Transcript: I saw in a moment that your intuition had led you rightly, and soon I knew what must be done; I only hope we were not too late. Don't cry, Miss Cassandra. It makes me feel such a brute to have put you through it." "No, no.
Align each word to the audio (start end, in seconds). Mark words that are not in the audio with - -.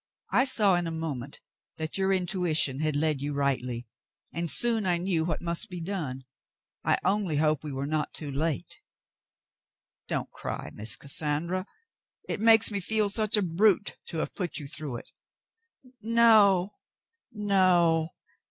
I 0.31 0.45
saw 0.45 0.73
in 0.73 0.87
a 0.87 0.89
moment 0.89 1.41
that 1.77 1.95
your 1.95 2.11
intuition 2.11 2.79
had 2.79 2.95
led 2.95 3.21
you 3.21 3.33
rightly, 3.35 3.85
and 4.33 4.49
soon 4.49 4.87
I 4.87 4.97
knew 4.97 5.23
what 5.23 5.43
must 5.43 5.69
be 5.69 5.79
done; 5.79 6.23
I 6.83 6.97
only 7.05 7.35
hope 7.35 7.63
we 7.63 7.71
were 7.71 7.85
not 7.85 8.11
too 8.11 8.31
late. 8.31 8.79
Don't 10.07 10.31
cry, 10.31 10.71
Miss 10.73 10.95
Cassandra. 10.95 11.67
It 12.27 12.39
makes 12.39 12.71
me 12.71 12.79
feel 12.79 13.11
such 13.11 13.37
a 13.37 13.43
brute 13.43 13.97
to 14.07 14.17
have 14.17 14.33
put 14.33 14.57
you 14.57 14.65
through 14.65 14.95
it." 14.95 15.11
"No, 16.01 16.77
no. 17.31 18.09